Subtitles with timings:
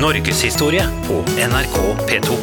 [0.00, 1.74] Norgeshistorie på NRK
[2.08, 2.36] P2.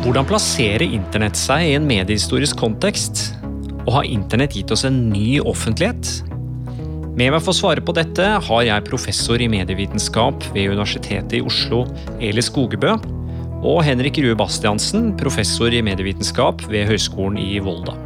[0.00, 3.26] Hvordan plasserer internett seg i en mediehistorisk kontekst?
[3.82, 6.14] Og har internett gitt oss en ny offentlighet?
[7.12, 11.44] Med meg for å svare på dette har jeg professor i medievitenskap ved Universitetet i
[11.44, 11.84] Oslo,
[12.24, 12.96] Eli Skogebø,
[13.60, 17.98] og Henrik Rue Bastiansen, professor i medievitenskap ved Høgskolen i Volda.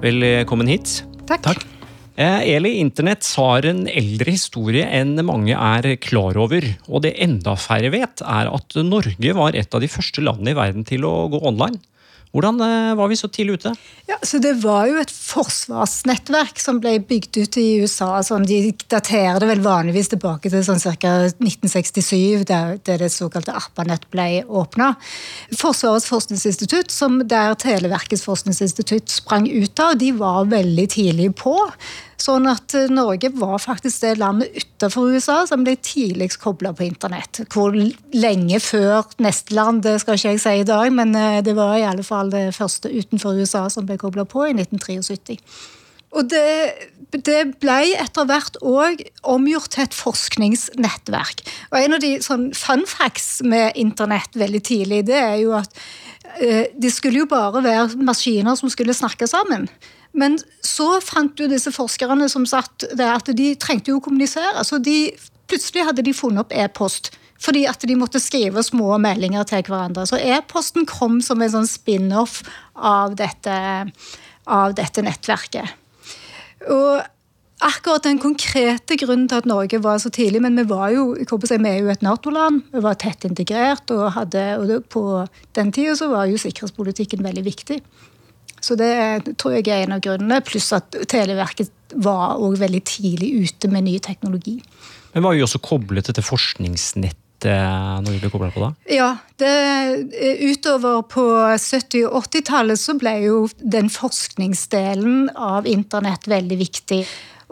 [0.00, 1.02] Velkommen hit.
[1.28, 1.52] Takk.
[1.52, 1.75] Eh,
[2.16, 6.64] Eli, internett har en eldre historie enn mange er klar over.
[6.88, 10.56] Og det enda færre vet, er at Norge var et av de første landene i
[10.56, 11.82] verden til å gå online.
[12.36, 13.70] Hvordan eh, var vi så tidlig ute?
[14.08, 18.10] Ja, så Det var jo et forsvarsnettverk som ble bygd ut i USA.
[18.26, 21.14] Sånn, de daterer det vel vanligvis tilbake til sånn ca.
[21.40, 24.92] 1967, der, det såkalte ARPANET ble åpna.
[25.56, 31.56] Forsvarets forskningsinstitutt, som der Televerkets forskningsinstitutt sprang ut av, de var veldig tidlig på.
[32.20, 36.86] Sånn at eh, Norge var faktisk det landet utenfor USA som ble tidligst kobla på
[36.86, 37.42] internett.
[37.52, 37.76] Hvor
[38.16, 41.76] lenge før neste land, det skal ikke jeg si i dag, men eh, det var
[41.76, 45.40] i alle fall det første utenfor USA som ble kobla på i 1973.
[46.16, 46.48] Og det,
[47.12, 51.42] det ble etter hvert òg omgjort til et forskningsnettverk.
[51.72, 55.68] Og En av de sånn fun facts med internett veldig tidlig, det er jo at
[56.40, 59.68] eh, det skulle jo bare være maskiner som skulle snakke sammen.
[60.16, 64.64] Men så fant jo disse forskerne som satt der, at de trengte jo å kommunisere.
[64.64, 65.12] Så de,
[65.50, 67.12] plutselig hadde de funnet opp e-post.
[67.42, 70.06] Fordi at de måtte skrive små meldinger til hverandre.
[70.08, 72.40] Så e-posten kom som en sånn spin-off
[72.74, 73.18] av
[74.46, 75.76] av dette nettverket.
[76.72, 77.02] Og
[77.66, 81.56] akkurat den konkrete grunnen til at Norge var så tidlig Men vi var jo si,
[81.56, 82.64] vi er jo et Nato-land.
[82.72, 83.90] Vi var tett integrert.
[83.90, 85.04] Og, hadde, og på
[85.56, 87.80] den tida var jo sikkerhetspolitikken veldig viktig.
[88.66, 90.40] Så det tror jeg er en av grunnene.
[90.46, 94.58] Pluss at Televerket var også veldig tidlig ute med ny teknologi.
[95.14, 98.70] Men var jo også koblet til forskningsnettet når vi ble kobla på da?
[98.90, 99.10] Ja.
[99.38, 99.52] Det,
[100.40, 107.02] utover på 70- og 80-tallet så ble jo den forskningsdelen av internett veldig viktig.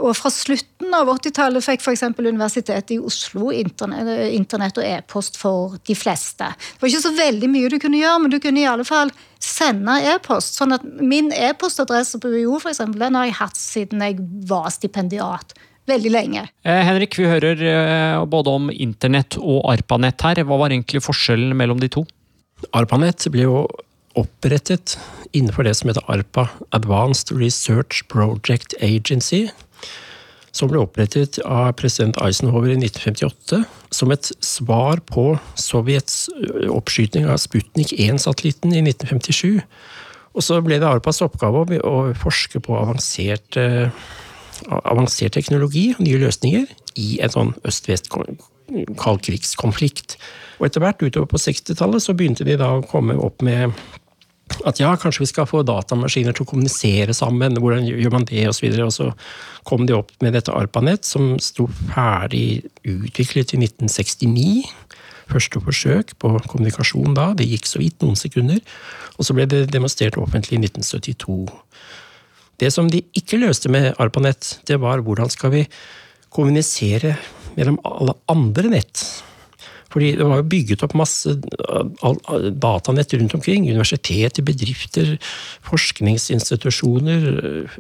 [0.03, 2.03] Og fra slutten av 80-tallet fikk f.eks.
[2.19, 6.49] Universitetet i Oslo internett, og e-post for de fleste.
[6.51, 9.13] Det var ikke så veldig mye du kunne gjøre, men du kunne i alle fall
[9.43, 10.59] sende e-post.
[10.59, 14.19] Sånn at min e-postadresse på UiO for eksempel, den har jeg hatt siden jeg
[14.51, 15.55] var stipendiat.
[15.87, 16.47] Veldig lenge.
[16.65, 20.41] Eh, Henrik, vi hører eh, både om internett og ARPANET her.
[20.49, 22.07] Hva var egentlig forskjellen mellom de to?
[22.73, 23.59] ARPANET ble jo
[24.17, 24.97] opprettet
[25.35, 29.49] innenfor det som heter ARPA, Advanced Research Project Agency,
[30.55, 36.29] som ble opprettet av president Eisenhower i 1958 som et svar på Sovjets
[36.71, 39.63] oppskyting av Sputnik 1-satellitten i 1957.
[40.35, 43.51] Og så ble det ARPAs oppgave å forske på avansert,
[44.83, 46.67] avansert teknologi og nye løsninger
[47.03, 50.09] i en sånn øst-vest-kaldkrigskonflikt.
[50.59, 53.63] Og etter hvert utover på 60-tallet så begynte de da å komme opp med
[54.69, 58.45] at ja, kanskje vi skal få datamaskiner til å kommunisere sammen, hvordan gjør man det.
[58.51, 59.09] Og, så og så
[59.67, 64.65] kom de opp med dette ARPANET, som sto ferdig utviklet i 1969.
[65.33, 68.61] Første forsøk på kommunikasjon da, det gikk så vidt noen sekunder.
[69.17, 71.39] Og så ble det demonstrert offentlig i 1972.
[72.61, 75.65] Det som de ikke løste med ARPANET, det var hvordan skal vi
[76.35, 77.17] kommunisere
[77.57, 79.07] mellom alle andre nett.
[79.95, 81.37] Fordi det var jo bygget opp masse
[82.65, 83.69] datanett rundt omkring.
[83.71, 85.15] Universiteter, bedrifter,
[85.69, 87.29] forskningsinstitusjoner,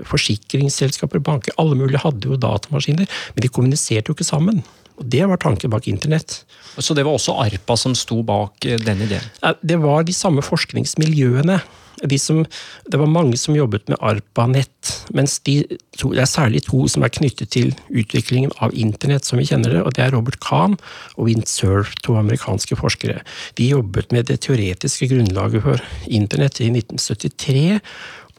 [0.06, 1.56] forsikringsselskaper, banker.
[1.58, 4.62] Alle mulige hadde jo datamaskiner, men de kommuniserte jo ikke sammen.
[4.98, 6.44] Og Det var tanken bak internett.
[6.78, 9.24] Så det var også ARPA som sto bak eh, den ideen?
[9.62, 11.60] Det var de samme forskningsmiljøene
[12.02, 12.42] de som,
[12.90, 15.60] det var mange som jobbet med ARPANET, mens de
[15.96, 19.76] to, det er særlig to som er knyttet til utviklingen av internett som vi kjenner
[19.76, 20.76] det, og det er Robert Kahn
[21.14, 23.22] og Vint Cerf, to amerikanske forskere.
[23.60, 27.80] De jobbet med det teoretiske grunnlaget for internett i 1973,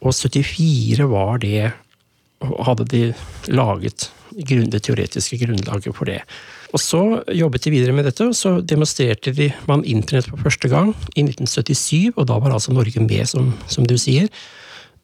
[0.03, 1.71] og 74 var det
[2.67, 3.05] hadde de
[3.47, 6.19] laget det teoretiske grunnlaget for det.
[6.73, 10.67] Og så jobbet de videre med dette, og så demonstrerte de man internett for første
[10.67, 14.27] gang i 1977, og da var altså Norge med, som, som du sier.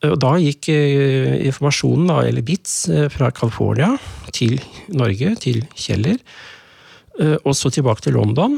[0.01, 3.93] Og da gikk eh, informasjonen, da, eller bits, eh, fra California
[4.33, 4.57] til
[4.89, 6.17] Norge, til Kjeller,
[7.21, 8.57] eh, og så tilbake til London,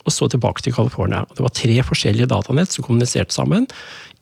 [0.00, 1.22] og så tilbake til California.
[1.36, 3.68] Det var tre forskjellige datanett som kommuniserte sammen.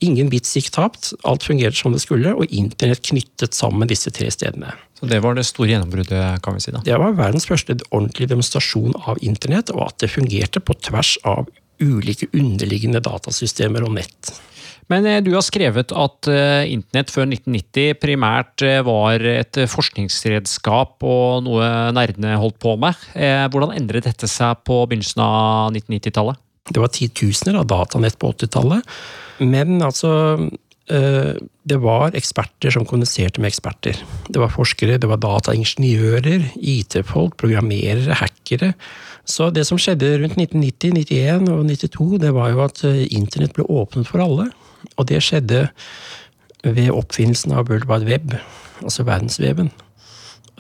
[0.05, 4.29] Ingen bits gikk tapt, alt fungerte som det skulle, og internett knyttet sammen disse tre
[4.35, 4.75] stedene.
[4.99, 6.83] Så det var det store gjennombruddet, kan vi si da?
[6.83, 11.47] Det var verdens første ordentlige demonstrasjon av internett, og at det fungerte på tvers av
[11.79, 14.33] ulike underliggende datasystemer og nett.
[14.91, 21.07] Men eh, du har skrevet at uh, internett før 1990 primært uh, var et forskningsredskap
[21.07, 22.99] og noe nerdene holdt på med.
[23.15, 26.41] Hvordan endret dette seg på begynnelsen av 1990-tallet?
[26.69, 28.97] Det var titusener av datanett på 80-tallet.
[29.45, 30.11] Men altså
[30.89, 33.99] Det var eksperter som kommuniserte med eksperter.
[34.29, 38.71] Det var forskere, det var dataingeniører, IT-folk, programmerere, hackere.
[39.29, 42.81] Så det som skjedde rundt 1990, 1991 og 1992, det var jo at
[43.13, 44.49] internett ble åpnet for alle.
[44.97, 45.67] Og det skjedde
[46.65, 48.39] ved oppfinnelsen av World Wide Web,
[48.81, 49.71] altså verdensveven.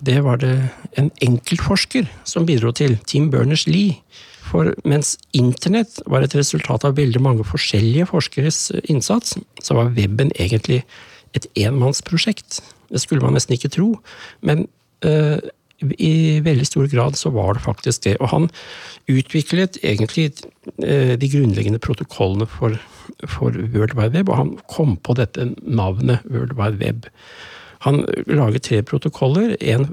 [0.04, 0.52] Det var det
[1.00, 3.96] en enkeltforsker som bidro til, Tim Berners-Lee.
[4.48, 10.32] For mens internett var et resultat av veldig mange forskjellige forskeres innsats, så var weben
[10.38, 10.82] egentlig
[11.36, 12.62] et enmannsprosjekt.
[12.88, 13.90] Det skulle man nesten ikke tro.
[14.40, 14.66] Men
[15.04, 15.38] øh,
[16.00, 18.16] i veldig stor grad så var det faktisk det.
[18.24, 18.48] Og han
[19.08, 20.32] utviklet egentlig
[20.82, 22.78] øh, de grunnleggende protokollene for
[23.26, 27.06] for World Wide Web, og han kom på dette navnet World Wide Web.
[27.86, 29.54] Han laget tre protokoller.
[29.60, 29.86] En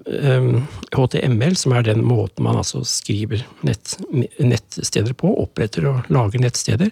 [0.95, 3.97] HTML, som er den måten man altså skriver nett,
[4.39, 6.91] nettsteder på, oppretter og lager nettsteder.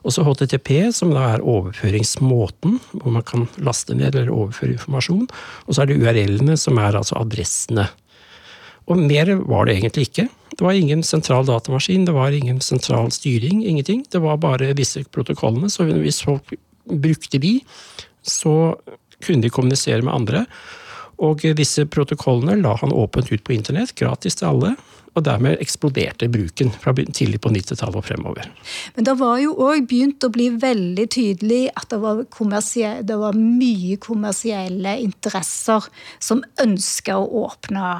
[0.00, 5.26] Og så HTTP, som da er overføringsmåten, hvor man kan laste ned eller overføre informasjon.
[5.66, 7.84] Og så er det URL-ene, som er altså adressene.
[8.90, 10.26] Og mer var det egentlig ikke.
[10.56, 14.02] Det var ingen sentral datamaskin, det var ingen sentral styring, ingenting.
[14.10, 16.56] Det var bare disse protokollene, så hvis folk
[16.90, 17.58] brukte de,
[18.24, 18.74] så
[19.24, 20.44] kunne de kommunisere med andre.
[21.20, 24.74] Og disse protokollene la han åpent ut på internett, gratis til alle.
[25.18, 28.46] Og dermed eksploderte bruken fra tidlig på 90-tallet og fremover.
[28.94, 33.40] Men det var jo òg begynt å bli veldig tydelig at det var, det var
[33.40, 35.90] mye kommersielle interesser
[36.22, 37.96] som ønska å åpne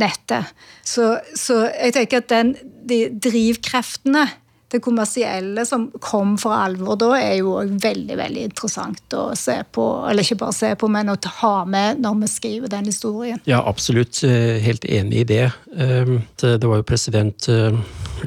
[0.00, 0.54] nettet.
[0.86, 2.54] Så, så jeg tenker at den,
[2.86, 4.28] de drivkreftene,
[4.74, 9.84] det kommersielle som kom for alvor da, er jo veldig veldig interessant å se på.
[10.10, 13.38] Eller ikke bare se på, men å ha med når vi skriver den historien.
[13.46, 14.24] Ja, absolutt.
[14.26, 15.44] Eh, helt enig i det.
[15.78, 17.78] Ehm, det var jo president eh,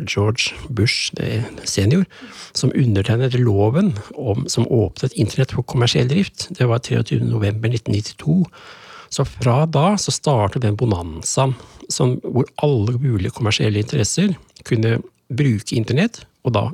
[0.06, 1.12] George Bush
[1.68, 2.06] senior
[2.56, 6.48] som undertegnet loven om, som åpnet internett for kommersiell drift.
[6.56, 8.40] Det var 23.11.1992.
[9.10, 11.56] Så fra da så startet den bonanzaen
[11.88, 14.34] hvor alle mulige kommersielle interesser
[14.68, 14.98] kunne
[15.28, 16.66] bruke internett, og da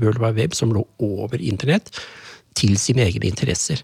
[0.00, 1.92] World Wide Web, som lå over internett,
[2.58, 3.82] til sine egne interesser.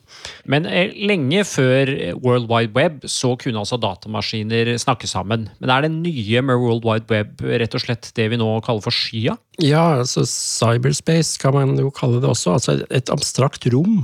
[0.50, 5.46] Men eh, lenge før World Wide Web så kunne altså datamaskiner snakke sammen.
[5.62, 8.82] Men er det nye med World Wide Web rett og slett det vi nå kaller
[8.84, 9.36] for skya?
[9.62, 12.56] Ja, altså cyberspace kan man jo kalle det også.
[12.56, 14.02] Altså et abstrakt rom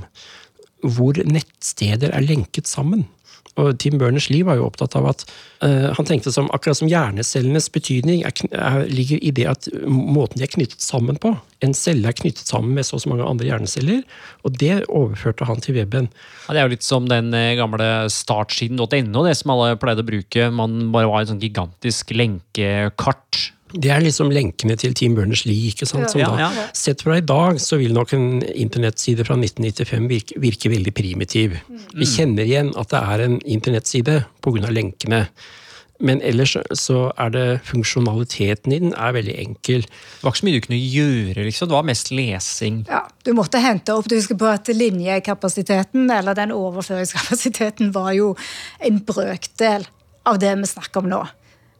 [0.82, 3.04] hvor nettsteder er lenket sammen.
[3.60, 5.24] Og Tim Berners-Lee var jo opptatt av at
[5.64, 10.40] uh, han tenkte som akkurat som hjernecellenes betydning er, er, ligger i det at måten
[10.40, 11.34] de er knyttet sammen på.
[11.64, 14.02] En celle er knyttet sammen med så og så mange andre hjerneceller,
[14.46, 16.08] og det overførte han til weben.
[16.46, 20.08] Ja, det er jo litt som den eh, gamle startsiden.no, det som alle pleide å
[20.08, 20.48] bruke.
[20.54, 25.70] Man bare var et sånn gigantisk lenkekart det er liksom lenkene til Team Berners-Lee.
[25.72, 26.10] ikke sant?
[26.12, 26.66] Som ja, ja, ja.
[26.76, 31.56] Sett fra i dag så vil nok en internettside fra 1995 virke, virke veldig primitiv.
[31.68, 31.82] Mm.
[32.02, 34.70] Vi kjenner igjen at det er en internettside pga.
[34.72, 35.26] lenkene.
[36.02, 39.84] Men ellers så er det funksjonaliteten i den er veldig enkel.
[39.86, 41.70] Det var ikke så mye du kunne gjøre, liksom.
[41.70, 42.80] Det var mest lesing.
[42.90, 44.08] Ja, Du måtte hente opp.
[44.10, 48.32] Du husker på at linjekapasiteten, eller den overføringskapasiteten, var jo
[48.82, 49.86] en brøkdel
[50.26, 51.22] av det vi snakker om nå.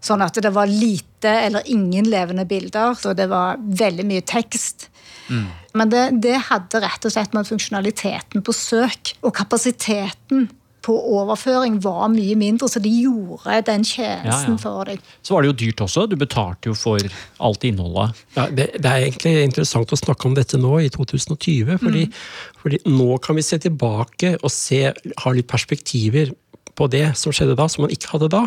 [0.02, 4.88] Sånn at det var lite eller ingen levende bilder, så det var veldig mye tekst.
[5.28, 5.44] Mm.
[5.78, 10.50] Men det, det, hadde rett og slett med funksjonaliteten på søk og kapasiteten
[10.82, 14.61] på overføring var mye mindre, så de gjorde den tjenesten ja, ja.
[14.61, 15.02] for deg.
[15.23, 16.09] Så var det jo dyrt også.
[16.11, 16.99] Du betalte jo for
[17.47, 18.18] alt innholdet.
[18.35, 21.76] Ja, det, det, er egentlig interessant å snakke om dette nå, i 2020.
[21.85, 22.18] Fordi, mm.
[22.64, 26.35] fordi nå kan vi se tilbake og se, ha litt perspektiver
[26.75, 28.42] på det som skjedde da, som man ikke hadde da.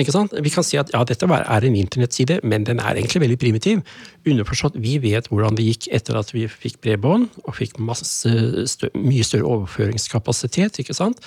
[0.00, 0.32] Ikke sant?
[0.42, 3.82] Vi kan si at ja, dette er en internettside, men den er egentlig veldig primitiv.
[4.26, 8.32] Underforstått, vi vet hvordan det gikk etter at vi fikk bredbånd og fikk masse,
[8.70, 10.80] stø, mye større overføringskapasitet.
[10.82, 11.22] ikke sant?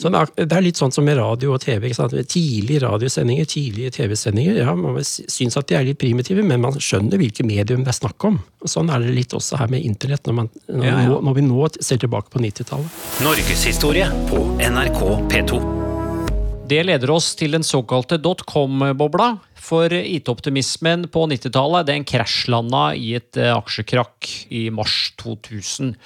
[0.00, 1.90] Så Det er litt sånn som med radio og TV.
[1.90, 2.14] ikke sant?
[2.28, 4.56] Tidlige radiosendinger, tidlige TV-sendinger.
[4.56, 8.00] ja, Man syns at de er litt primitive, men man skjønner hvilke medium det er
[8.00, 8.40] snakk om.
[8.62, 11.20] Og Sånn er det litt også her med internett, når, man, når, ja, ja.
[11.20, 12.88] når vi nå ser tilbake på 90-tallet.
[13.20, 15.79] Norgeshistorie på NRK P2.
[16.70, 19.30] Det leder oss til den såkalte dotcom-bobla.
[19.60, 25.96] For IT-optimismen på 90-tallet den krasjlanda i et eh, aksjekrakk i mars 2000.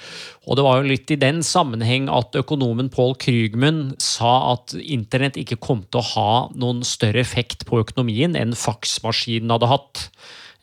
[0.49, 5.37] Og det var jo litt i den sammenheng at økonomen Paul Krygmund sa at internett
[5.37, 10.03] ikke kom til å ha noen større effekt på økonomien enn faksmaskinen hadde hatt.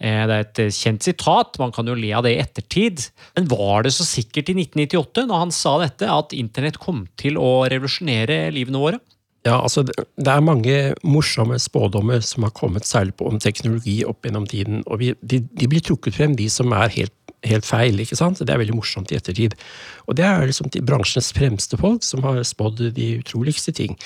[0.02, 3.06] Eh, det er et eh, kjent sitat, man kan jo le av det i ettertid.
[3.38, 7.38] Men var det så sikkert i 1998, når han sa dette, at internett kom til
[7.38, 9.02] å revolusjonere livene våre?
[9.42, 14.22] Ja, altså Det er mange morsomme spådommer som har kommet særlig på om teknologi opp
[14.22, 14.82] gjennom tiden.
[14.86, 17.98] og vi, de, de, blir trukket frem, de som er helt, helt, feil.
[18.00, 18.38] ikke sant?
[18.38, 19.54] Det er veldig morsomt i ettertid.
[20.06, 23.98] Og det er liksom de bransjens fremste folk som har spådd de utroligste ting.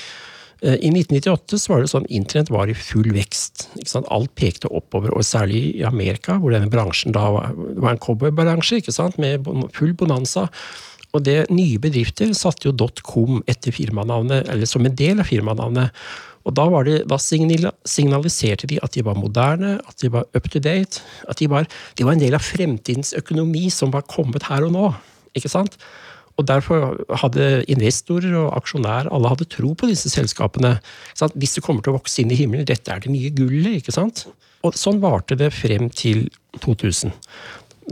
[0.62, 3.69] Eh, I 1998 så var det sånn internett var i full vekst.
[3.76, 4.09] ikke sant?
[4.09, 8.81] Alt pekte oppover, og særlig i Amerika, hvor denne bransjen da var, var en cowboybransje
[9.21, 9.45] med
[9.76, 10.49] full bonanza.
[11.16, 15.94] Og det nye bedrifter satte jo .com etter firmanavnet, eller som en del av firmanavnet.
[16.46, 20.62] Og da, det, da, signaliserte de at de var moderne, at de var up to
[20.62, 21.02] date.
[21.26, 21.66] At de var,
[21.99, 24.90] de var en del av fremtidens økonomi som var kommet her og nå.
[25.35, 25.75] ikke sant?
[26.37, 30.76] Og Derfor hadde investorer og aksjonærer alle hadde tro på disse selskapene.
[31.35, 33.80] Hvis det kommer til å vokse inn i himmelen, dette er det nye gullet.
[33.80, 34.26] ikke sant?
[34.62, 36.28] Og Sånn varte det frem til
[36.61, 37.14] 2000.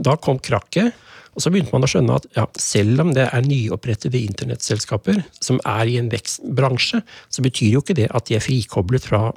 [0.05, 0.93] Da kom krakket.
[1.35, 5.59] Og så begynte man å skjønne at ja, selv om det er nyopprettede internettselskaper som
[5.67, 9.27] er i en vekstbransje, så betyr jo ikke det at de er frikoblet fra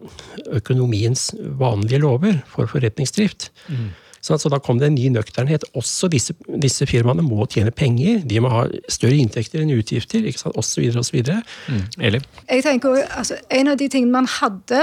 [0.55, 3.51] økonomiens vanlige lover for forretningsdrift.
[3.67, 3.89] Mm.
[4.21, 5.65] Så, altså, da kom det en ny nøkternhet.
[5.79, 8.23] Også disse, disse, firmaene må tjene penger.
[8.27, 10.59] De må ha større inntekter enn utgifter, ikke sant?
[10.59, 10.89] osv.
[10.99, 11.21] osv.
[11.23, 11.85] Mm.
[12.11, 12.27] Eller?
[12.49, 14.83] Jeg tenker, altså, En av de tingene man hadde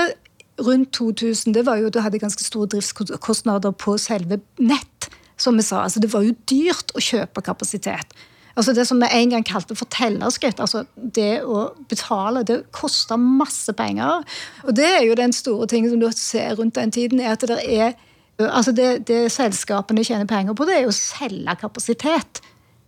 [0.63, 4.95] rundt 2000, det var jo at du hadde ganske store driftskostnader på selve nett
[5.46, 5.84] som vi sa.
[5.86, 8.18] Altså, det var jo dyrt å kjøpe kapasitet.
[8.56, 10.60] Altså Det som vi en gang kalte fortellerskritt.
[10.60, 14.24] altså Det å betale, det koster masse penger.
[14.64, 17.44] Og det er jo den store tingen som du ser rundt den tiden, er at
[17.48, 17.94] det er
[18.40, 22.42] altså det, det selskapene tjener penger på, det er jo å selge kapasitet.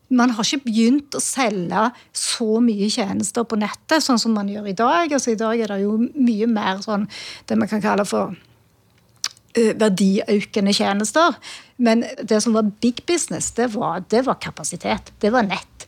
[0.10, 4.70] Man har ikke begynt å selge så mye tjenester på nettet, sånn som man gjør
[4.72, 5.12] i dag.
[5.12, 7.08] Altså I dag er det jo mye mer sånn
[7.48, 8.36] det man kan kalle for
[9.80, 11.38] verdiøkende tjenester.
[11.78, 15.14] Men det som var big business, det var, det var kapasitet.
[15.22, 15.88] Det var nett.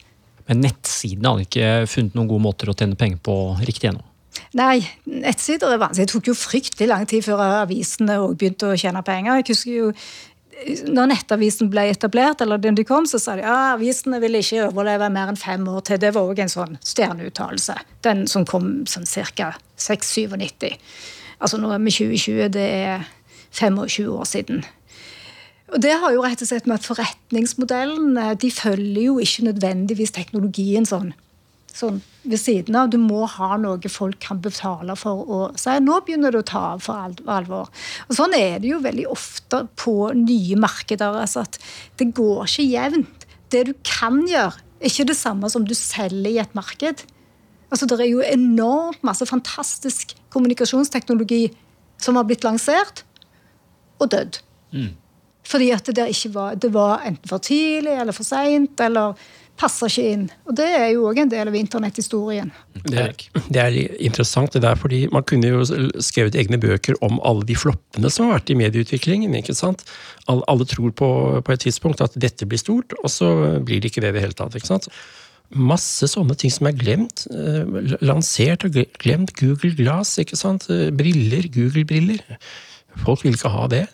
[0.49, 3.35] Men nettsidene hadde ikke funnet noen gode måter å tjene penger på
[3.67, 4.05] riktig ennå?
[4.57, 6.07] Nei, nettsider er vanskelig.
[6.07, 9.41] Det tok jo fryktelig lang tid før avisene begynte å tjene penger.
[9.41, 9.91] Jeg husker jo
[10.89, 14.65] når Nettavisen ble etablert, eller den de kom, så sa de ja, avisene ville ikke
[14.67, 16.01] overleve mer enn fem år til.
[16.01, 17.77] Det var òg en sånn stjerneuttalelse.
[18.05, 19.07] Den som kom sånn
[19.37, 19.53] ca.
[19.79, 20.75] 697.
[21.39, 23.07] Altså nå er vi 2020, det er
[23.51, 24.63] 25 år siden.
[25.69, 30.15] Og Det har jo rett og slett med at forretningsmodellene de følger jo ikke nødvendigvis
[30.15, 31.11] teknologien sånn,
[31.69, 32.89] sånn ved siden av.
[32.89, 36.63] Du må ha noe folk kan betale for å si nå begynner det å ta
[36.73, 37.69] av for alvor.
[38.07, 41.21] Og Sånn er det jo veldig ofte på nye markeder.
[41.21, 41.59] altså at
[41.97, 43.27] Det går ikke jevnt.
[43.49, 47.05] Det du kan gjøre, er ikke det samme som du selger i et marked.
[47.69, 51.51] Altså Det er jo enormt masse fantastisk kommunikasjonsteknologi
[51.99, 53.03] som har blitt lansert,
[53.99, 54.39] og dødd.
[54.73, 54.95] Mm.
[55.49, 59.15] Fordi at det ikke var Det var enten for tidlig eller for seint, eller
[59.59, 60.25] passa ikke inn.
[60.47, 62.51] Og det er jo òg en del av internetthistorien.
[62.85, 63.05] Det,
[63.49, 65.65] det, er interessant, det der, fordi man kunne jo
[65.99, 69.35] skrevet egne bøker om alle de floppene som har vært i medieutviklingen.
[69.35, 69.83] ikke sant?
[70.31, 71.09] Alle, alle tror på,
[71.43, 74.29] på et tidspunkt at dette blir stort, og så blir det ikke det i det
[74.29, 74.55] hele tatt.
[74.55, 74.87] ikke sant?
[75.49, 77.25] masse sånne ting som er glemt.
[77.33, 79.33] Eh, lansert og glemt.
[79.39, 80.67] Google Glass, ikke sant.
[80.69, 82.21] Eh, briller, Google-briller.
[82.97, 83.85] Folk vil ikke ha det.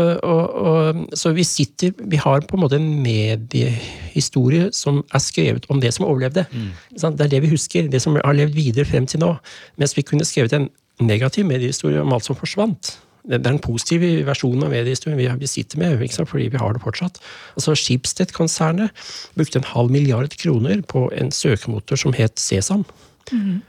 [0.00, 5.66] Og, og, så vi sitter Vi har på en måte en mediehistorie som er skrevet
[5.68, 6.46] om det som overlevde.
[6.48, 6.70] Mm.
[6.96, 7.90] Det er det vi husker.
[7.92, 9.34] Det som har levd videre frem til nå.
[9.76, 12.96] Mens vi kunne skrevet en negativ mediehistorie om alt som forsvant.
[13.22, 16.82] Det er den positive versjonen av mediehistorien vi, vi sitter med, fordi vi har det
[16.82, 17.20] fortsatt.
[17.54, 18.90] Altså Schibsted-konsernet
[19.36, 22.82] brukte en halv milliard kroner på en søkemotor som het Sesam.
[23.30, 23.60] Mm.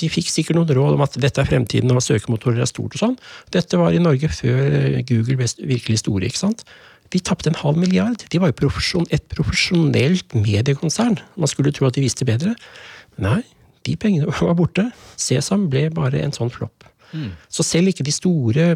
[0.00, 2.96] De fikk sikkert noen råd om at dette er fremtiden og søkemotorer er stort.
[2.96, 3.16] og sånn.
[3.54, 6.26] Dette var i Norge før Google ble virkelig store.
[6.26, 6.64] ikke sant?
[7.12, 8.24] De tapte en halv milliard.
[8.30, 11.18] De var jo profesjon, et profesjonelt mediekonsern.
[11.36, 12.54] Man skulle tro at de visste bedre.
[13.16, 13.42] Nei,
[13.88, 14.90] de pengene var borte.
[15.16, 16.86] Sesam ble bare en sånn flopp.
[17.12, 17.32] Mm.
[17.48, 18.70] Så selv ikke de store,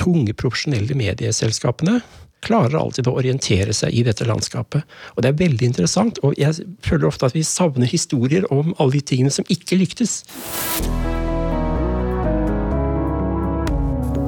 [0.00, 2.00] tunge, profesjonelle medieselskapene
[2.44, 4.84] klarer alltid å orientere seg i dette landskapet.
[5.14, 8.98] Og det er veldig interessant, og jeg føler ofte at vi savner historier om alle
[8.98, 10.22] de tingene som ikke lyktes.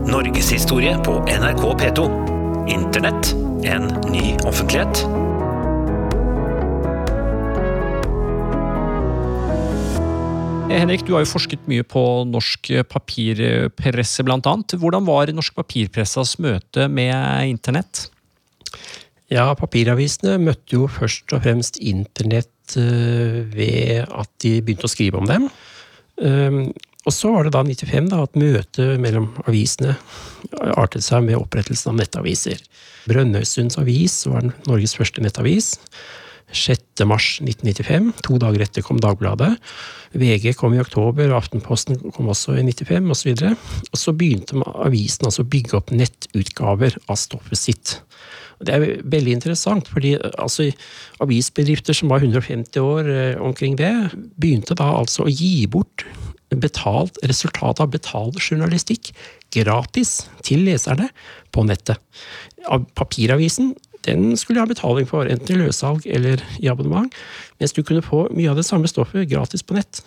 [0.07, 2.09] Norgeshistorie på NRK P2.
[2.73, 3.35] Internett
[3.67, 5.26] en ny offentlighet.
[10.77, 14.41] Henrik, du har jo forsket mye på norsk papirpresse, bl.a.
[14.77, 18.11] Hvordan var norsk papirpressas møte med internett?
[19.33, 25.23] Ja, papiravisene møtte jo først og fremst internett eh, ved at de begynte å skrive
[25.23, 25.49] om dem.
[26.23, 26.69] Ehm,
[27.07, 29.95] Og så var det da 95 da, at møtet mellom avisene
[30.75, 32.59] artet seg med opprettelsen av nettaviser.
[33.07, 35.77] Brønnøysunds avis var Norges første nettavis.
[36.53, 37.05] 6.
[37.09, 38.13] mars 1995.
[38.27, 39.57] To dager etter kom Dagbladet.
[40.17, 43.33] VG kom i oktober, Aftenposten kom også i 95 osv.
[43.33, 43.53] Og, så
[43.93, 47.97] og så begynte avisen altså å bygge opp nettutgaver av stoffet sitt.
[48.65, 50.71] Det er veldig interessant, fordi altså,
[51.21, 53.93] avisbedrifter som var 150 år eh, omkring det,
[54.41, 56.07] begynte da altså å gi bort
[56.55, 59.11] betalt resultatet av betalt journalistikk
[59.55, 61.09] gratis til leserne
[61.55, 61.99] på nettet.
[62.99, 63.75] Papiravisen
[64.07, 67.13] den skulle ha betaling for, enten i løssalg eller i abonnement,
[67.61, 70.03] mens du kunne få mye av det samme stoffet gratis på nett.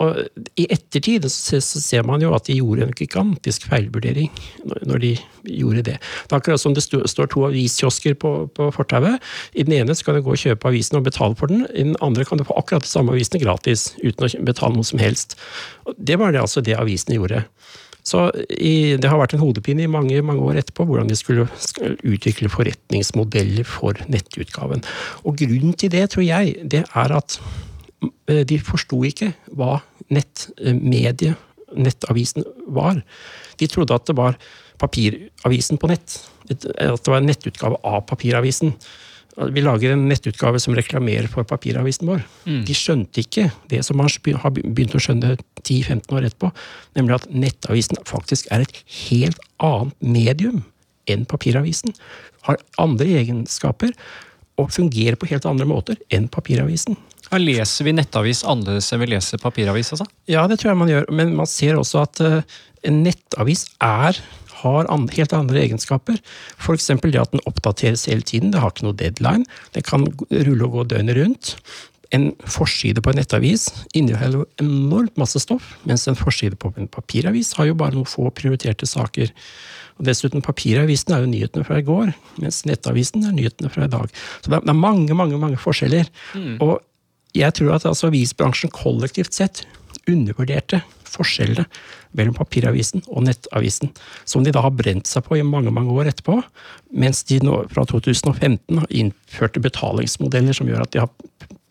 [0.00, 0.16] Og
[0.56, 4.30] I ettertid så ser man jo at de gjorde en gigantisk feilvurdering
[4.88, 5.10] når de
[5.44, 5.96] gjorde det.
[6.00, 9.20] Det er akkurat som det står to aviskiosker på, på fortauet.
[9.52, 11.98] I den ene skal du gå og kjøpe avisen og betale for den, i den
[12.04, 15.36] andre kan du få akkurat de samme avisene gratis uten å betale noe som helst.
[15.84, 17.44] Og det var det altså det avisene gjorde.
[18.06, 21.46] Så i, det har vært en hodepine i mange, mange år etterpå hvordan de skulle
[22.06, 24.84] utvikle forretningsmodeller for nettutgaven.
[25.24, 27.38] Og grunnen til det, tror jeg, det er at
[28.30, 29.78] eh, de forsto ikke hva
[30.10, 31.38] nettmediet,
[31.70, 32.98] nettavisen, var.
[33.60, 34.38] De trodde at det var
[34.80, 36.16] papiravisen på nett.
[36.50, 38.74] At det var en nettutgave av papiravisen.
[39.40, 42.24] Vi lager en nettutgave som reklamerer for papiravisen vår.
[42.44, 42.62] Mm.
[42.68, 46.50] De skjønte ikke det som man har begynt å skjønne 10-15 år etterpå,
[46.98, 50.64] nemlig at nettavisen faktisk er et helt annet medium
[51.10, 51.96] enn papiravisen.
[52.46, 53.94] Har andre egenskaper
[54.60, 56.98] og fungerer på helt andre måter enn papiravisen.
[57.30, 59.92] Ja, leser vi nettavis annerledes enn vi leser papiravis?
[59.94, 60.06] Altså?
[60.30, 61.06] Ja, det tror jeg man gjør.
[61.14, 62.40] Men man ser også at uh,
[62.86, 64.18] en nettavis er
[64.62, 66.18] har andre, helt andre egenskaper.
[66.58, 66.90] F.eks.
[67.02, 68.52] det at den oppdateres hele tiden.
[68.54, 69.46] Det har ikke noe deadline.
[69.74, 71.54] Det kan rulle og gå døgnet rundt.
[72.10, 77.52] En forside på en nettavis inneholder enormt masse stoff, mens en forside på en papiravis
[77.58, 79.30] har jo bare noen få prioriterte saker.
[80.00, 82.10] Og Dessuten, papiravisen er jo nyhetene fra i går,
[82.42, 84.10] mens nettavisen er nyhetene fra i dag.
[84.40, 86.10] Så det er, mange, mange, mange forskjeller.
[86.34, 86.56] Mm.
[86.64, 86.80] Og
[87.36, 89.62] jeg tror at altså, avisbransjen kollektivt sett
[90.08, 90.80] undervurderte
[91.10, 91.66] forskjellene
[92.16, 93.92] mellom papiravisen og nettavisen,
[94.24, 96.38] som de da har brent seg på i mange mange år etterpå,
[96.90, 101.10] mens de nå fra 2015 har innført betalingsmodeller som gjør at de har,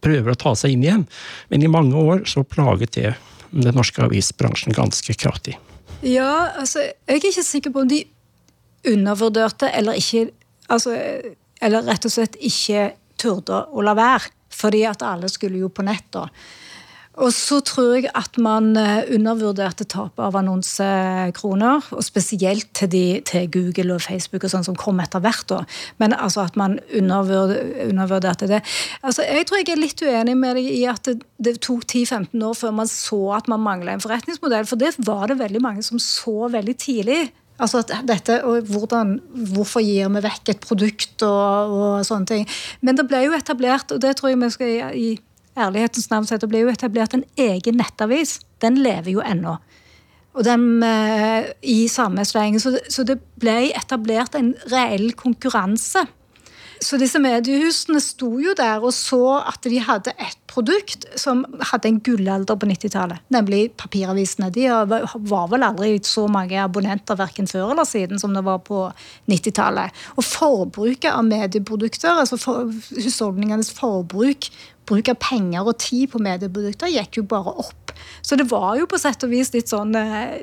[0.03, 1.07] prøver å ta seg inn igjen.
[1.51, 3.15] Men i mange år så plaget det
[3.49, 5.57] den norske avisbransjen ganske kraftig.
[6.05, 8.03] Ja, altså, jeg er ikke sikker på om de
[8.87, 10.29] undervurderte eller ikke
[10.69, 10.95] altså,
[11.59, 14.29] Eller rett og slett ikke turde å la være.
[14.55, 16.29] Fordi at alle skulle jo på nett, da.
[17.19, 21.89] Og så tror jeg at man eh, undervurderte tapet av annonsekroner.
[21.95, 25.43] Og spesielt til, de, til, Google og Facebook og sånn som kom etter hvert.
[25.51, 25.63] da.
[25.99, 28.61] Men altså at man undervurderte det.
[29.03, 32.39] Altså Jeg tror jeg er litt uenig med deg i at det, det tok 10-15
[32.45, 34.67] år før man så at man mangla en forretningsmodell.
[34.69, 37.21] For det var det veldig mange som så veldig tidlig.
[37.59, 39.17] Altså dette, og hvordan,
[39.51, 42.45] Hvorfor gir vi vekk et produkt og, og sånne ting.
[42.79, 45.09] Men det ble jo etablert, og det tror jeg vi skal i
[45.59, 48.39] ærlighetens navn så det ble jo etablert en egen nettavis.
[48.63, 49.57] Den lever jo ennå.
[50.37, 52.59] Og den eh, i samme sleng.
[52.61, 56.05] Så, så det ble etablert en reell konkurranse
[56.79, 61.89] så disse mediehusene sto jo der og så at de hadde et produkt som hadde
[61.89, 64.47] en gullalder på 90-tallet, nemlig papiravisene.
[64.55, 68.85] De var vel aldri så mange abonnenter verken før eller siden som det var på
[69.31, 69.95] 90-tallet.
[70.15, 74.49] Og forbruket av medieprodukter, altså for, husholdningenes forbruk,
[74.89, 77.93] bruk av penger og tid på medieprodukter, gikk jo bare opp.
[78.23, 80.39] Så det var jo på sett og vis litt sånn eh,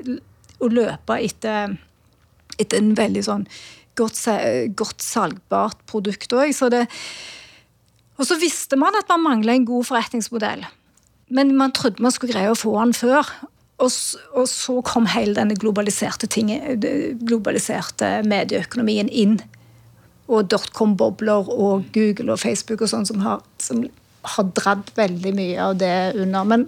[0.61, 1.73] å løpe etter,
[2.57, 3.49] etter en veldig sånn
[3.97, 4.21] godt,
[4.77, 6.53] godt salgbart produkt òg.
[8.17, 10.65] Og så visste man at man mangla en god forretningsmodell.
[11.29, 13.29] Men man trodde man skulle greie å få den før.
[13.77, 13.93] Og,
[14.33, 16.49] og så kom hele denne globaliserte, ting,
[17.27, 19.37] globaliserte medieøkonomien inn.
[20.27, 23.85] Og dotcom-bobler og Google og Facebook og sånn som har, som
[24.27, 26.47] har dratt veldig mye av det under.
[26.49, 26.65] Men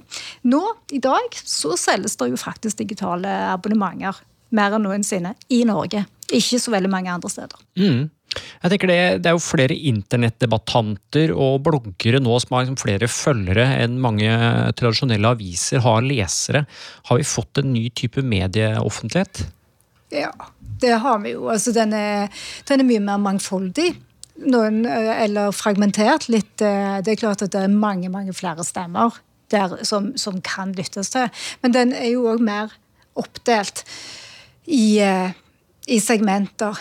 [0.47, 0.61] nå,
[0.95, 4.21] i dag, så selges det jo faktisk digitale abonnementer
[4.55, 6.05] mer enn noensinne i Norge.
[6.35, 7.61] Ikke så veldig mange andre steder.
[7.79, 8.09] Mm.
[8.29, 13.09] Jeg tenker det, det, er jo flere internettdebattanter og bloggere nå som har liksom flere
[13.09, 14.29] følgere enn mange
[14.77, 16.65] tradisjonelle aviser har lesere.
[17.09, 19.47] Har vi fått en ny type medieoffentlighet?
[20.13, 20.29] Ja,
[20.81, 21.49] det har vi jo.
[21.49, 22.29] Altså, den, er,
[22.69, 23.89] den er mye mer mangfoldig.
[24.49, 26.61] Noen, eh, eller fragmentert litt.
[26.61, 29.17] Eh, det er klart at det er mange, mange flere stemmer
[29.49, 31.29] der som, som kan lyttes til.
[31.63, 32.73] Men den er jo òg mer
[33.19, 33.83] oppdelt
[34.69, 35.33] i, eh,
[35.89, 36.78] i segmenter.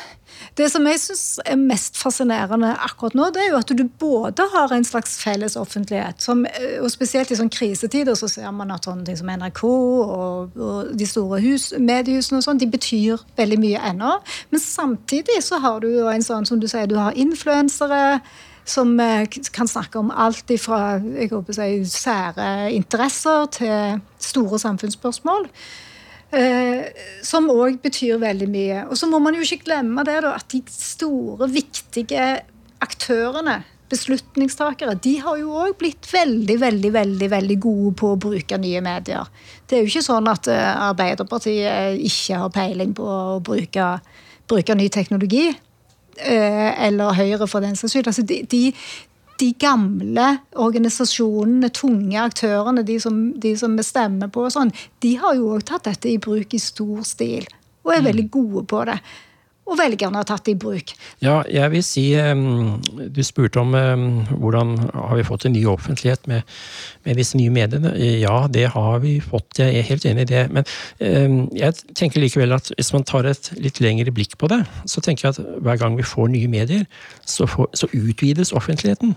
[0.59, 4.45] Det som jeg syns er mest fascinerende akkurat nå, det er jo at du både
[4.53, 8.71] har en slags felles offentlighet, som, eh, og spesielt i sånn krisetider så ser man
[8.75, 13.25] at sånne ting som NRK og, og de store hus, mediehusene og sånn, de betyr
[13.39, 14.13] veldig mye ennå.
[14.53, 18.21] Men samtidig så har du jo en sånn som du sier, du har influensere
[18.69, 21.57] som eh, kan snakke om alt fra jeg håper
[21.89, 25.49] sære interesser til store samfunnsspørsmål.
[26.29, 26.85] Eh,
[27.25, 28.85] som òg betyr veldig mye.
[28.91, 32.29] Og så må man jo ikke glemme det da, at de store, viktige
[32.85, 38.59] aktørene, beslutningstakere, de har jo òg blitt veldig, veldig, veldig, veldig gode på å bruke
[38.61, 39.31] nye medier.
[39.65, 43.87] Det er jo ikke sånn at uh, Arbeiderpartiet ikke har peiling på å bruke,
[44.51, 45.47] bruke ny teknologi.
[46.19, 48.13] Uh, eller Høyre, for den saks skyld.
[48.13, 48.63] Altså, de, de,
[49.39, 50.27] de gamle
[50.59, 54.73] organisasjonene, tunge aktørene, de som, de som vi stemmer på, og sånn,
[55.05, 57.47] de har jo òg tatt dette i bruk i stor stil.
[57.87, 58.09] Og er mm.
[58.11, 58.99] veldig gode på det
[59.69, 60.95] og velgerne har tatt det i bruk.
[61.25, 62.07] Ja, jeg vil si
[63.15, 66.43] Du spurte om hvordan har vi fått en ny offentlighet med,
[67.05, 67.93] med disse nye mediene.
[68.23, 70.45] Ja, det har vi fått, jeg er helt enig i det.
[70.55, 70.65] Men
[71.57, 75.29] jeg tenker likevel at hvis man tar et litt lengre blikk på det, så tenker
[75.29, 76.89] jeg at hver gang vi får nye medier,
[77.27, 79.15] så, får, så utvides offentligheten.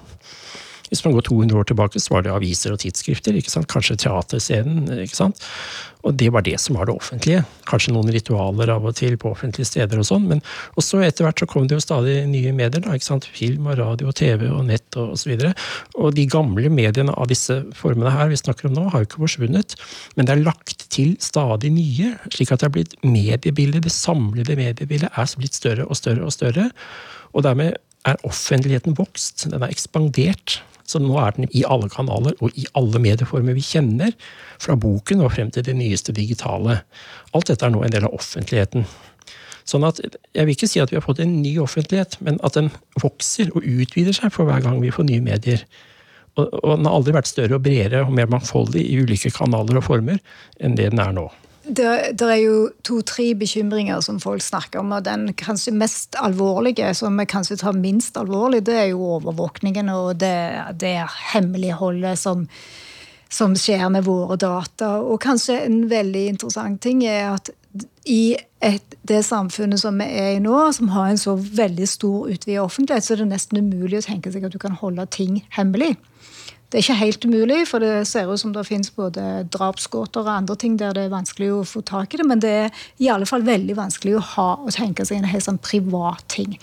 [0.91, 3.37] Hvis man går 200 år tilbake, så var det aviser og tidsskrifter.
[3.71, 4.89] Kanskje teaterscenen.
[4.99, 5.39] ikke sant?
[6.03, 7.43] Og det var det som var det offentlige.
[7.69, 10.25] Kanskje noen ritualer av og til på offentlige steder og sånn.
[10.27, 10.41] Men
[10.81, 12.81] også etter hvert så kom det jo stadig nye medier.
[12.83, 13.27] da, ikke sant?
[13.31, 15.31] Film og radio og TV og nett og osv.
[15.37, 15.61] Og,
[15.95, 19.23] og de gamle mediene av disse formene her vi snakker om nå, har jo ikke
[19.23, 19.77] forsvunnet.
[20.17, 24.59] Men det er lagt til stadig nye, slik at det er blitt mediebildet, det samlede
[24.59, 26.67] mediebildet er blitt større og større og større.
[27.31, 29.45] Og dermed er offentligheten vokst.
[29.45, 30.59] Den er ekspandert.
[30.91, 34.11] Så nå er den i alle kanaler og i alle medieformer vi kjenner,
[34.61, 36.81] fra boken og frem til det nyeste digitale.
[37.37, 38.83] Alt dette er nå en del av offentligheten.
[39.67, 42.57] Sånn at Jeg vil ikke si at vi har fått en ny offentlighet, men at
[42.57, 45.63] den vokser og utvider seg for hver gang vi får nye medier.
[46.39, 49.79] Og, og den har aldri vært større og bredere og mer mangfoldig i ulike kanaler
[49.79, 50.19] og former
[50.59, 51.27] enn det den er nå.
[51.63, 54.93] Det, det, er jo to-tre bekymringer som folk snakker om.
[54.97, 59.91] og Den kanskje mest alvorlige, som vi kanskje tar minst alvorlig, det er jo overvåkningen
[59.93, 60.33] og det,
[60.81, 60.95] det
[61.33, 62.47] hemmeligholdet som,
[63.29, 64.97] som skjer med våre data.
[65.05, 67.53] Og kanskje en veldig interessant ting er at
[68.09, 72.31] i et, det samfunnet som vi er i nå, som har en så veldig stor
[72.33, 75.43] utvidet offentlighet, så er det nesten umulig å tenke seg at du kan holde ting
[75.55, 75.93] hemmelig.
[76.71, 80.29] Det er ikke helt umulig, for det ser ut som det finnes både drapsgåter og
[80.31, 83.09] andre ting der det er vanskelig å få tak i det, men det er i
[83.11, 86.55] alle fall veldig vanskelig å ha og tenke seg en helt sånn privat ting.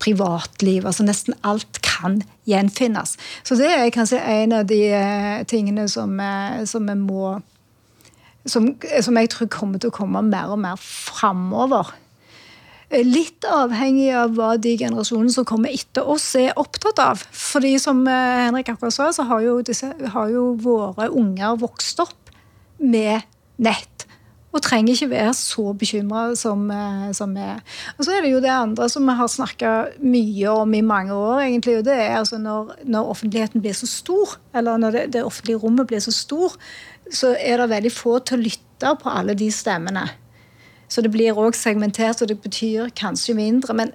[0.00, 0.86] Privatliv.
[0.88, 3.18] altså Nesten alt kan gjenfinnes.
[3.44, 7.34] Så det er kanskje en av de eh, tingene som, eh, som vi må
[8.48, 8.72] som,
[9.04, 11.92] som jeg tror kommer til å komme mer og mer framover.
[12.92, 17.22] Litt avhengig av hva de generasjonene som kommer etter oss, er opptatt av.
[17.32, 22.02] Fordi som eh, Henrik akkurat sa, så har jo, disse, har jo våre unger vokst
[22.04, 22.32] opp
[22.82, 23.24] med
[23.62, 24.06] nett.
[24.52, 26.36] Og trenger ikke være så bekymra eh,
[27.16, 27.64] som vi er.
[27.96, 29.74] Og så er det jo det andre som vi har snakka
[30.04, 31.46] mye om i mange år.
[31.46, 35.24] egentlig, og det er altså når, når offentligheten blir så stor, eller når det, det
[35.24, 36.60] offentlige rommet blir så stor,
[37.08, 40.10] så er det veldig få til å lytte på alle de stemmene.
[40.92, 43.76] Så det blir òg segmentert, og det betyr kanskje mindre.
[43.78, 43.92] Men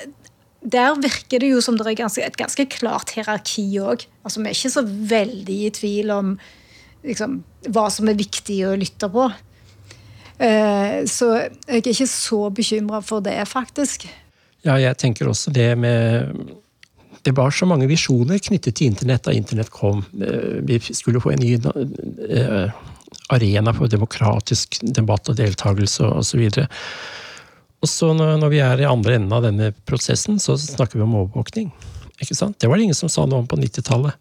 [0.65, 4.07] der virker det jo som det er ganske, et ganske klart hierarki òg.
[4.25, 6.31] Altså, vi er ikke så veldig i tvil om
[7.05, 9.27] liksom, hva som er viktig å lytte på.
[10.37, 14.07] Uh, så jeg er ikke så bekymra for det, faktisk.
[14.65, 16.33] Ja, jeg tenker også det med
[17.27, 20.05] det var så mange visjoner knyttet til internett da internett kom.
[20.15, 22.77] Eh, vi skulle få en ny eh,
[23.33, 26.47] arena for demokratisk debatt og deltakelse osv.
[27.77, 31.15] Og så når vi er i andre enden av denne prosessen, så snakker vi om
[31.23, 31.71] overvåkning.
[32.17, 32.57] Ikke sant?
[32.59, 34.15] Det var det ingen som sa noe om på 90-tallet.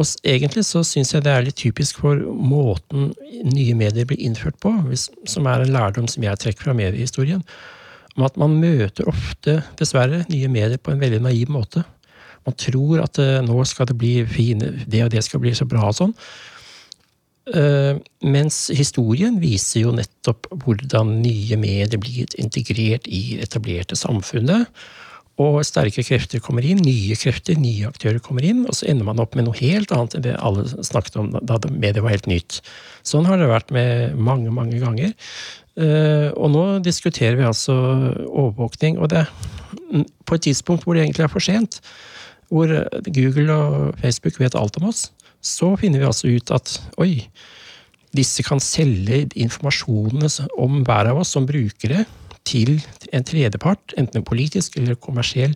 [0.00, 3.10] Og egentlig så syns jeg det er litt typisk for måten
[3.52, 4.72] nye medier blir innført på,
[5.28, 7.44] som er en lærdom som jeg trekker fra mediehistorien,
[8.16, 11.84] om at man møter ofte, dessverre, nye medier på en veldig naiv måte.
[12.48, 15.68] Man tror at uh, nå skal det bli fine, det og det skal bli så
[15.68, 16.16] bra og sånn.
[17.48, 24.68] Uh, mens historien viser jo nettopp hvordan nye medier blir integrert i etablerte samfunnet.
[25.40, 29.22] Og sterke krefter kommer inn, nye krefter, nye aktører kommer inn, og så ender man
[29.22, 32.60] opp med noe helt annet enn det alle snakket om da mediet var helt nytt.
[33.08, 35.16] Sånn har det vært med mange, mange ganger.
[35.80, 37.74] Uh, og nå diskuterer vi altså
[38.28, 39.24] overvåkning, og det
[40.28, 41.80] på et tidspunkt hvor det egentlig er for sent.
[42.50, 42.68] Hvor
[43.06, 45.08] Google og Facebook vet alt om oss
[45.40, 47.26] så finner vi altså ut at oi,
[48.16, 52.04] disse kan selge informasjonene om hver av oss som brukere
[52.50, 52.80] til
[53.14, 55.52] en tredjepart, enten en politisk eller kommersiell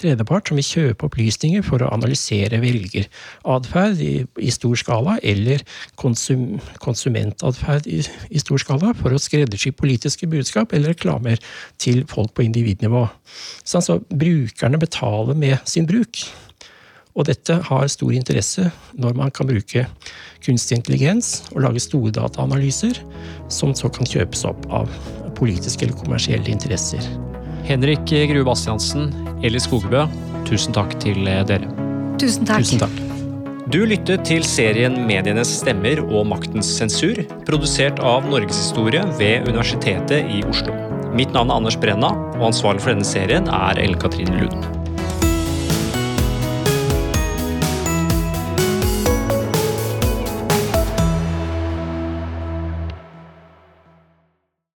[0.00, 5.62] tredjepart, som vil kjøpe opplysninger for å analysere velgeratferd i, i, stor skala, eller
[6.00, 11.42] konsum, konsumentatferd i, i, stor skala, for å skreddersy politiske budskap eller reklamer
[11.82, 13.04] til folk på individnivå.
[13.62, 16.24] Så altså, brukerne betaler med sin bruk.
[17.12, 19.84] Og dette har stor interesse når man kan bruke
[20.42, 23.02] kunstig intelligens og lage store dataanalyser,
[23.52, 24.90] som så kan kjøpes opp av
[25.36, 27.04] politiske eller kommersielle interesser.
[27.68, 29.12] Henrik Grue Bastiansen,
[29.44, 30.06] Eli Skogbø,
[30.48, 31.68] tusen takk til dere.
[32.20, 32.64] Tusen takk.
[32.64, 33.00] Tusen takk.
[33.72, 40.42] Du lyttet til serien Medienes stemmer og maktens sensur, produsert av Norgeshistorie ved Universitetet i
[40.50, 40.74] Oslo.
[41.14, 44.81] Mitt navn er Anders Brenna, og ansvarlig for denne serien er Ellen Katrine Lund.